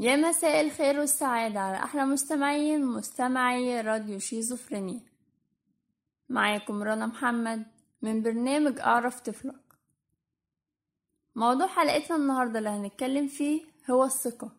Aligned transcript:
يا 0.00 0.16
مساء 0.16 0.60
الخير 0.60 1.00
والسعادة 1.00 1.60
على 1.60 1.76
أحلى 1.76 2.04
مستمعين 2.04 2.86
مستمعي 2.86 3.80
راديو 3.80 4.18
شيزوفرينيا. 4.18 5.00
معاكم 6.28 6.82
رنا 6.82 7.06
محمد 7.06 7.66
من 8.02 8.22
برنامج 8.22 8.80
أعرف 8.80 9.20
طفلك. 9.20 9.60
موضوع 11.34 11.66
حلقتنا 11.66 12.16
النهاردة 12.16 12.58
اللي 12.58 12.70
هنتكلم 12.70 13.26
فيه 13.28 13.64
هو 13.90 14.04
الثقة. 14.04 14.50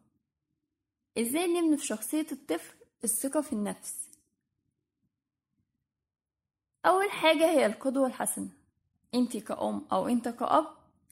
إزاي 1.18 1.48
نبني 1.48 1.78
في 1.78 1.86
شخصية 1.86 2.28
الطفل 2.32 2.76
الثقة 3.04 3.42
في 3.42 3.54
النفس؟ 3.54 4.10
أول 6.86 7.12
حاجة 7.12 7.50
هي 7.52 7.66
القدوة 7.66 8.08
الحسنة. 8.08 8.50
انت 9.16 9.38
كأم 9.38 9.86
أو 9.92 10.08
إنت 10.08 10.28
كأب 10.28 10.66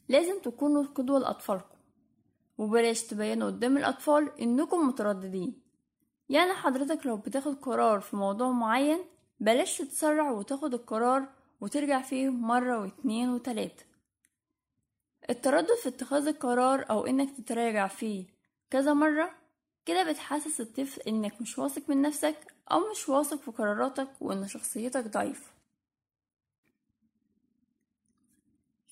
لازم 0.10 0.40
تكونوا 0.40 0.84
قدوة 0.84 1.20
لأطفالكم. 1.20 1.77
وبلاش 2.58 3.04
تبينوا 3.04 3.48
قدام 3.48 3.78
الأطفال 3.78 4.42
إنكم 4.42 4.88
مترددين. 4.88 5.62
يعني 6.30 6.54
حضرتك 6.54 7.06
لو 7.06 7.18
بتاخد 7.18 7.56
قرار 7.56 8.00
في 8.00 8.16
موضوع 8.16 8.52
معين 8.52 9.00
بلاش 9.40 9.78
تتسرع 9.78 10.32
وتاخد 10.32 10.74
القرار 10.74 11.30
وترجع 11.62 12.02
فيه 12.02 12.30
مرة 12.30 12.80
واتنين 12.82 13.30
وتلاتة. 13.30 13.86
التردد 15.30 15.76
في 15.84 15.90
اتخاذ 15.90 16.28
القرار 16.28 16.86
أو 16.90 17.06
إنك 17.06 17.38
تتراجع 17.38 17.88
فيه 17.88 18.26
كذا 18.70 18.94
مرة 18.94 19.32
كده 19.86 20.12
بتحسس 20.12 20.62
الطفل 20.62 21.02
إنك 21.02 21.42
مش 21.42 21.58
واثق 21.60 21.90
من 21.90 22.02
نفسك 22.02 22.54
أو 22.72 22.92
مش 22.92 23.10
واثق 23.10 23.38
في 23.38 23.52
قراراتك 23.52 24.10
وإن 24.22 24.48
شخصيتك 24.48 25.08
ضعيفة. 25.08 25.52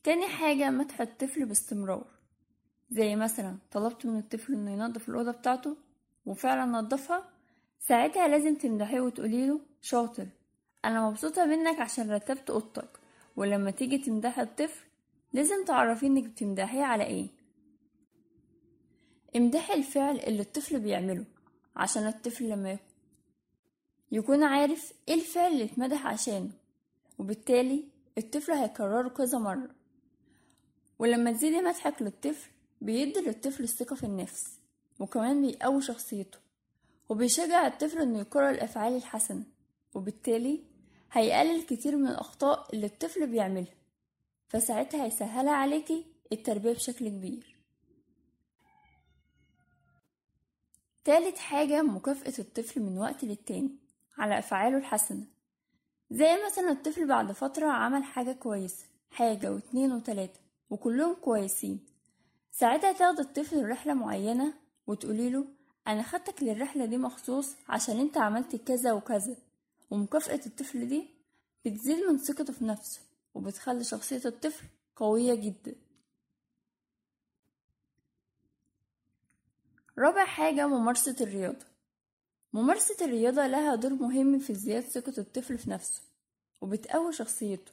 تاني 0.03 0.27
حاجة 0.27 0.69
مدح 0.69 1.01
الطفل 1.01 1.45
باستمرار. 1.45 2.14
زي 2.95 3.15
مثلا 3.15 3.57
طلبت 3.71 4.05
من 4.05 4.19
الطفل 4.19 4.53
إنه 4.53 4.71
ينظف 4.71 5.09
الأوضة 5.09 5.31
بتاعته 5.31 5.77
وفعلا 6.25 6.65
نظفها 6.65 7.29
ساعتها 7.79 8.27
لازم 8.27 8.55
تمدحيه 8.55 9.01
وتقوليله 9.01 9.59
شاطر 9.81 10.27
أنا 10.85 11.09
مبسوطة 11.09 11.45
منك 11.45 11.79
عشان 11.79 12.11
رتبت 12.11 12.49
أوضتك 12.49 12.99
ولما 13.35 13.71
تيجي 13.71 13.97
تمدحي 13.97 14.41
الطفل 14.41 14.85
لازم 15.33 15.65
تعرفيه 15.65 16.07
إنك 16.07 16.23
بتمدحيه 16.23 16.83
على 16.83 17.03
إيه. 17.03 17.27
امدحي 19.35 19.73
الفعل 19.73 20.19
اللي 20.19 20.41
الطفل 20.41 20.79
بيعمله 20.79 21.25
عشان 21.75 22.07
الطفل 22.07 22.49
لما 22.49 22.77
يكون 24.11 24.43
عارف 24.43 24.93
إيه 25.07 25.13
الفعل 25.15 25.51
اللي 25.51 25.63
اتمدح 25.63 26.07
عشانه 26.07 26.51
وبالتالي 27.19 27.83
الطفل 28.17 28.51
هيكرره 28.51 29.09
كذا 29.09 29.37
مرة. 29.37 29.69
ولما 30.99 31.31
تزيدي 31.31 31.61
مدحك 31.61 32.01
للطفل 32.01 32.54
بيدي 32.81 33.19
للطفل 33.19 33.63
الثقة 33.63 33.95
في 33.95 34.03
النفس 34.03 34.59
وكمان 34.99 35.41
بيقوي 35.47 35.81
شخصيته 35.81 36.37
وبيشجع 37.09 37.67
الطفل 37.67 38.01
إنه 38.01 38.19
يكرر 38.19 38.49
الأفعال 38.49 38.95
الحسنة 38.95 39.43
وبالتالي 39.93 40.63
هيقلل 41.11 41.61
كتير 41.61 41.95
من 41.95 42.07
الأخطاء 42.07 42.75
اللي 42.75 42.85
الطفل 42.85 43.27
بيعملها 43.27 43.73
فساعتها 44.47 45.05
هيسهلها 45.05 45.53
عليكي 45.53 46.05
التربية 46.31 46.71
بشكل 46.73 47.09
كبير. 47.09 47.55
تالت 51.03 51.37
حاجة 51.37 51.81
مكافأة 51.81 52.33
الطفل 52.39 52.81
من 52.81 52.97
وقت 52.97 53.23
للتاني 53.23 53.71
على 54.17 54.39
أفعاله 54.39 54.77
الحسنة 54.77 55.23
زي 56.11 56.37
مثلا 56.45 56.71
الطفل 56.71 57.07
بعد 57.07 57.31
فترة 57.31 57.67
عمل 57.67 58.03
حاجة 58.03 58.31
كويسة 58.31 58.85
حاجة 59.09 59.51
واتنين 59.51 59.91
وتلاتة 59.91 60.39
وكلهم 60.69 61.13
كويسين 61.15 61.79
ساعتها 62.59 62.91
تاخد 62.91 63.19
الطفل 63.19 63.69
رحلة 63.69 63.93
معينة 63.93 64.53
وتقوليله 64.87 65.45
أنا 65.87 66.03
خدتك 66.03 66.43
للرحلة 66.43 66.85
دي 66.85 66.97
مخصوص 66.97 67.55
عشان 67.69 67.99
أنت 67.99 68.17
عملت 68.17 68.55
كذا 68.55 68.93
وكذا. 68.93 69.35
ومكافأة 69.91 70.39
الطفل 70.45 70.87
دي 70.87 71.07
بتزيد 71.65 71.99
من 72.09 72.17
ثقته 72.17 72.53
في 72.53 72.65
نفسه 72.65 73.01
وبتخلي 73.33 73.83
شخصية 73.83 74.21
الطفل 74.25 74.67
قوية 74.95 75.35
جدا. 75.35 75.75
رابع 79.97 80.25
حاجة 80.25 80.67
ممارسة 80.67 81.15
الرياضة. 81.21 81.65
ممارسة 82.53 83.05
الرياضة 83.05 83.47
لها 83.47 83.75
دور 83.75 83.93
مهم 83.93 84.39
في 84.39 84.53
زيادة 84.53 84.87
ثقة 84.87 85.13
الطفل 85.17 85.57
في 85.57 85.69
نفسه 85.69 86.01
وبتقوي 86.61 87.13
شخصيته. 87.13 87.71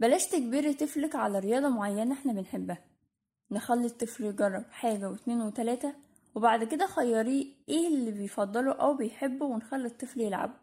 بلاش 0.00 0.26
تجبري 0.26 0.74
طفلك 0.74 1.14
على 1.14 1.38
رياضة 1.38 1.68
معينة 1.68 2.14
إحنا 2.14 2.32
بنحبها. 2.32 2.92
نخلي 3.52 3.86
الطفل 3.86 4.24
يجرب 4.24 4.64
حاجة 4.70 5.10
واتنين 5.10 5.40
وتلاتة 5.42 5.94
وبعد 6.34 6.64
كده 6.64 6.86
خيريه 6.86 7.54
إيه 7.68 7.88
اللي 7.88 8.10
بيفضله 8.10 8.72
أو 8.72 8.94
بيحبه 8.94 9.46
ونخلي 9.46 9.86
الطفل 9.86 10.20
يلعبه. 10.20 10.54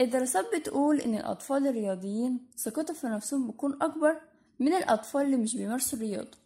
الدراسات 0.00 0.44
بتقول 0.54 1.00
إن 1.00 1.14
الأطفال 1.14 1.66
الرياضيين 1.66 2.50
ثقتهم 2.56 2.94
في 2.96 3.06
نفسهم 3.06 3.50
بتكون 3.50 3.82
أكبر 3.82 4.20
من 4.58 4.74
الأطفال 4.74 5.22
اللي 5.22 5.36
مش 5.36 5.56
بيمارسوا 5.56 5.98
الرياضة. 5.98 6.38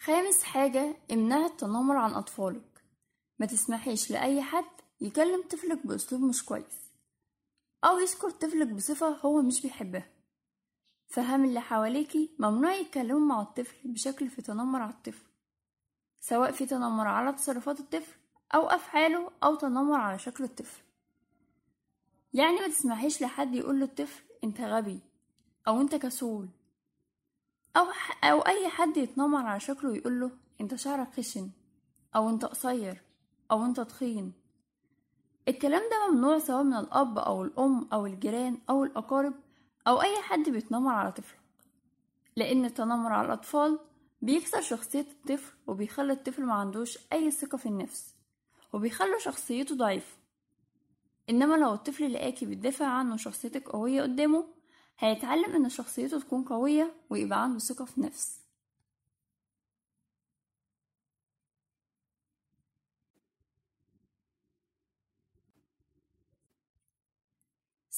خامس 0.00 0.42
حاجة 0.42 0.96
امنع 1.12 1.46
التنمر 1.46 1.96
عن 1.96 2.10
أطفالك. 2.12 2.84
ما 3.38 3.46
تسمحيش 3.46 4.10
لأي 4.10 4.42
حد 4.42 4.64
يكلم 5.00 5.42
طفلك 5.50 5.86
بأسلوب 5.86 6.22
مش 6.22 6.44
كويس. 6.44 6.87
أو 7.84 7.98
يذكر 7.98 8.30
طفلك 8.30 8.68
بصفة 8.68 9.08
هو 9.08 9.42
مش 9.42 9.62
بيحبها. 9.62 10.08
فهم 11.06 11.44
اللي 11.44 11.60
حواليكي 11.60 12.30
ممنوع 12.38 12.74
يتكلموا 12.74 13.20
مع 13.20 13.40
الطفل 13.40 13.76
بشكل 13.84 14.28
في 14.30 14.42
تنمر 14.42 14.82
على 14.82 14.92
الطفل 14.92 15.26
سواء 16.20 16.52
في 16.52 16.66
تنمر 16.66 17.06
على 17.06 17.32
تصرفات 17.32 17.80
الطفل 17.80 18.18
أو 18.54 18.66
أفعاله 18.66 19.30
أو 19.42 19.54
تنمر 19.54 20.00
على 20.00 20.18
شكل 20.18 20.44
الطفل. 20.44 20.82
يعني 22.32 22.56
ما 22.56 22.68
تسمحيش 22.68 23.22
لحد 23.22 23.54
يقول 23.54 23.80
للطفل 23.80 24.22
أنت 24.44 24.60
غبي 24.60 25.00
أو 25.68 25.80
أنت 25.80 25.94
كسول 25.94 26.48
أو, 27.76 27.86
أو 28.24 28.40
أي 28.40 28.68
حد 28.68 28.96
يتنمر 28.96 29.46
على 29.46 29.60
شكله 29.60 29.90
ويقول 29.90 30.20
له 30.20 30.30
أنت 30.60 30.74
شعرك 30.74 31.12
خشن 31.12 31.50
أو 32.16 32.30
أنت 32.30 32.44
قصير 32.44 33.02
أو 33.50 33.64
أنت 33.64 33.80
تخين. 33.80 34.32
الكلام 35.48 35.82
ده 35.90 36.10
ممنوع 36.12 36.38
سواء 36.38 36.62
من 36.62 36.74
الأب 36.74 37.18
أو 37.18 37.44
الأم 37.44 37.88
أو 37.92 38.06
الجيران 38.06 38.58
أو 38.70 38.84
الأقارب 38.84 39.34
أو 39.88 40.02
أي 40.02 40.22
حد 40.22 40.48
بيتنمر 40.50 40.92
على 40.92 41.12
طفله 41.12 41.38
لأن 42.36 42.64
التنمر 42.64 43.12
على 43.12 43.26
الأطفال 43.26 43.78
بيكسر 44.22 44.60
شخصية 44.60 45.00
الطفل 45.10 45.52
وبيخلي 45.66 46.12
الطفل 46.12 46.42
ما 46.44 46.54
عندوش 46.54 46.98
أي 47.12 47.30
ثقة 47.30 47.58
في 47.58 47.66
النفس 47.66 48.14
وبيخلي 48.72 49.20
شخصيته 49.20 49.74
ضعيفة. 49.76 50.16
إنما 51.30 51.54
لو 51.54 51.74
الطفل 51.74 52.12
لقاكي 52.12 52.46
بتدافع 52.46 52.86
عنه 52.86 53.16
شخصيتك 53.16 53.68
قوية 53.68 54.02
قدامه 54.02 54.44
هيتعلم 54.98 55.54
إن 55.54 55.68
شخصيته 55.68 56.20
تكون 56.20 56.44
قوية 56.44 56.92
ويبقى 57.10 57.42
عنده 57.42 57.58
ثقة 57.58 57.84
في 57.84 57.98
النفس. 57.98 58.40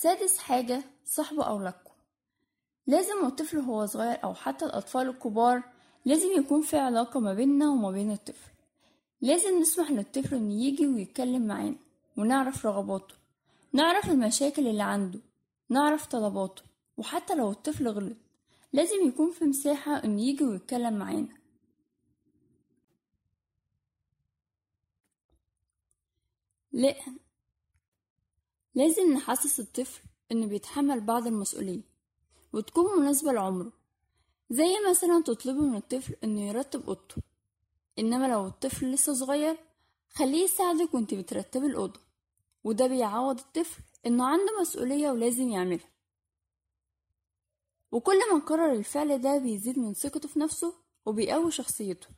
سادس 0.03 0.39
حاجة 0.39 0.83
صاحبه 1.05 1.45
أو 1.45 1.63
لكم 1.63 1.91
لازم 2.87 3.27
الطفل 3.27 3.59
هو 3.59 3.87
صغير 3.87 4.25
أو 4.25 4.35
حتى 4.35 4.65
الأطفال 4.65 5.09
الكبار 5.09 5.63
لازم 6.05 6.29
يكون 6.37 6.63
في 6.63 6.79
علاقة 6.79 7.21
ما 7.21 7.35
بيننا 7.35 7.71
وما 7.71 7.91
بين 7.91 8.11
الطفل. 8.11 8.51
لازم 9.21 9.61
نسمح 9.61 9.91
للطفل 9.91 10.37
إنه 10.37 10.65
يجي 10.65 10.87
ويتكلم 10.87 11.47
معانا 11.47 11.77
ونعرف 12.17 12.67
رغباته 12.67 13.15
نعرف 13.73 14.11
المشاكل 14.11 14.67
اللي 14.67 14.83
عنده 14.83 15.21
نعرف 15.69 16.07
طلباته 16.07 16.63
وحتى 16.97 17.35
لو 17.35 17.51
الطفل 17.51 17.89
غلط 17.89 18.17
لازم 18.73 19.09
يكون 19.09 19.31
في 19.31 19.45
مساحة 19.45 20.05
إنه 20.05 20.23
يجي 20.23 20.45
ويتكلم 20.45 20.99
معانا. 20.99 21.41
لا 26.73 26.95
لازم 28.75 29.13
نحسس 29.13 29.61
الطفل 29.61 30.03
إنه 30.33 30.47
بيتحمل 30.47 31.01
بعض 31.01 31.27
المسؤولية 31.27 31.83
وتكون 32.53 33.01
مناسبة 33.01 33.33
لعمره. 33.33 33.73
زي 34.51 34.75
مثلا 34.91 35.23
تطلبي 35.23 35.61
من 35.61 35.77
الطفل 35.77 36.17
إنه 36.25 36.41
يرتب 36.49 36.87
أوضته 36.87 37.17
إنما 37.99 38.27
لو 38.27 38.47
الطفل 38.47 38.93
لسه 38.93 39.15
صغير 39.15 39.57
خليه 40.09 40.45
يساعدك 40.45 40.95
وأنت 40.95 41.15
بترتبي 41.15 41.67
الأوضة 41.67 42.01
وده 42.65 42.87
بيعوض 42.87 43.39
الطفل 43.39 43.83
إنه 44.07 44.25
عنده 44.27 44.61
مسؤولية 44.61 45.11
ولازم 45.11 45.49
يعملها. 45.49 45.89
وكل 47.93 48.19
ما 48.33 48.39
نكرر 48.39 48.73
الفعل 48.73 49.21
ده 49.21 49.39
بيزيد 49.39 49.79
من 49.79 49.95
ثقته 49.95 50.29
في 50.29 50.39
نفسه 50.39 50.75
وبيقوي 51.07 51.51
شخصيته. 51.51 52.09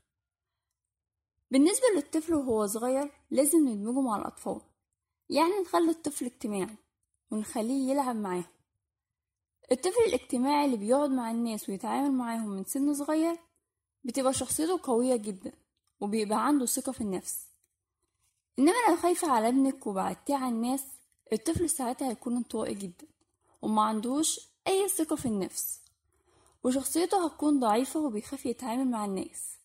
بالنسبة 1.51 1.87
للطفل 1.97 2.35
وهو 2.35 2.67
صغير 2.67 3.11
لازم 3.31 3.69
ندمجه 3.69 4.01
مع 4.01 4.17
الأطفال 4.17 4.61
يعني 5.33 5.53
نخلي 5.63 5.91
الطفل 5.91 6.25
اجتماعي 6.27 6.77
ونخليه 7.31 7.91
يلعب 7.91 8.17
معاه 8.17 8.45
الطفل 9.73 10.01
الاجتماعي 10.07 10.65
اللي 10.65 10.77
بيقعد 10.77 11.11
مع 11.11 11.31
الناس 11.31 11.69
ويتعامل 11.69 12.13
معاهم 12.13 12.49
من 12.49 12.65
سن 12.65 12.95
صغير 12.95 13.37
بتبقى 14.05 14.33
شخصيته 14.33 14.81
قوية 14.83 15.17
جدا 15.17 15.53
وبيبقى 16.01 16.47
عنده 16.47 16.67
ثقة 16.67 16.93
في 16.93 17.01
النفس. 17.01 17.47
إنما 18.59 18.75
لو 18.89 18.97
خايفة 18.97 19.31
على 19.31 19.49
ابنك 19.49 19.87
وبعدتيه 19.87 20.35
عن 20.37 20.53
الناس 20.53 20.85
الطفل 21.33 21.71
ساعتها 21.71 22.11
هيكون 22.11 22.37
انطوائي 22.37 22.75
جدا 22.75 23.07
وما 23.63 23.83
عندوش 23.83 24.41
أي 24.67 24.89
ثقة 24.89 25.17
في 25.17 25.27
النفس. 25.27 25.81
وشخصيته 26.65 27.27
هتكون 27.27 27.61
ضعيفة 27.61 28.01
وبيخاف 28.01 28.47
يتعامل 28.47 28.91
مع 28.91 29.05
الناس. 29.05 29.57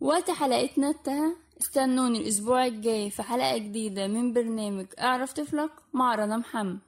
وقت 0.00 0.30
حلقتنا 0.30 0.88
انتهى. 0.90 1.45
استنوني 1.60 2.18
الأسبوع 2.18 2.66
الجاي 2.66 3.10
في 3.10 3.22
حلقة 3.22 3.58
جديدة 3.58 4.06
من 4.06 4.32
برنامج 4.32 4.86
أعرف 5.00 5.32
طفلك 5.32 5.70
مع 5.92 6.14
رنا 6.14 6.36
محمد. 6.36 6.78